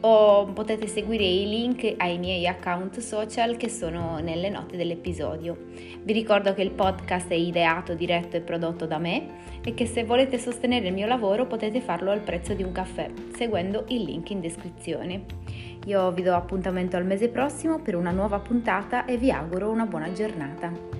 [0.00, 5.56] o potete seguire i link ai miei account social che sono nelle note dell'episodio.
[6.02, 10.04] Vi ricordo che il podcast è ideato, diretto e prodotto da me e che se
[10.04, 14.30] volete sostenere il mio lavoro potete farlo al prezzo di un caffè seguendo il link
[14.30, 15.24] in descrizione.
[15.86, 19.86] Io vi do appuntamento al mese prossimo per una nuova puntata e vi auguro una
[19.86, 20.99] buona giornata.